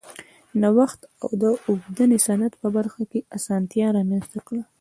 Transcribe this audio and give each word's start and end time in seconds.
نوښت 0.61 0.99
د 1.41 1.43
اوبدنې 1.69 2.17
صنعت 2.27 2.53
په 2.61 2.67
برخه 2.77 3.01
کې 3.11 3.19
اسانتیا 3.37 3.87
رامنځته 3.97 4.39
کړه. 4.47 4.61